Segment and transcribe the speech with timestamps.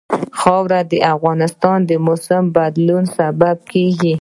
[0.39, 4.09] خاوره د افغانستان د موسم د بدلون سبب کېږي.